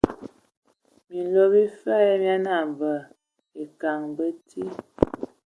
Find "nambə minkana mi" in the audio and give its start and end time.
2.45-4.09